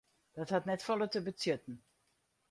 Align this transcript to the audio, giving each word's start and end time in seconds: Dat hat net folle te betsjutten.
Dat 0.37 0.51
hat 0.53 0.65
net 0.69 0.83
folle 0.87 1.07
te 1.13 1.21
betsjutten. 1.27 1.77